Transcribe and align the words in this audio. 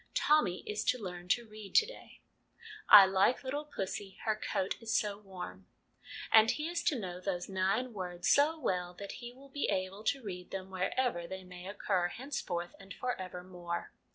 Tommy 0.15 0.61
is 0.61 0.83
to 0.85 0.97
learn 0.97 1.27
to 1.27 1.45
read 1.47 1.75
to 1.75 1.85
day" 1.85 2.21
I 2.89 3.05
like 3.05 3.43
little 3.43 3.65
pussy, 3.65 4.17
Her 4.25 4.35
coat 4.35 4.75
is 4.81 4.91
so 4.97 5.19
warm" 5.19 5.67
and 6.31 6.49
he 6.49 6.67
is 6.67 6.81
to 6.85 6.97
know 6.97 7.19
those 7.19 7.47
nine 7.47 7.93
words 7.93 8.27
so 8.27 8.57
well 8.59 8.95
that 8.95 9.11
he 9.21 9.31
will 9.31 9.49
be 9.49 9.65
able 9.69 10.03
to 10.05 10.23
read 10.23 10.49
them 10.49 10.71
wherever 10.71 11.27
they 11.27 11.43
may 11.43 11.67
occur 11.67 12.07
henceforth 12.07 12.73
and 12.79 12.95
for 12.95 13.15
evermore. 13.21 13.93